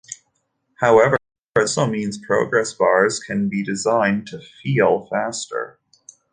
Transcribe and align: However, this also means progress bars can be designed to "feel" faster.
However, 0.79 1.17
this 1.55 1.77
also 1.77 1.91
means 1.91 2.17
progress 2.17 2.73
bars 2.73 3.19
can 3.19 3.49
be 3.49 3.61
designed 3.63 4.25
to 4.29 4.39
"feel" 4.41 5.05
faster. 5.11 5.77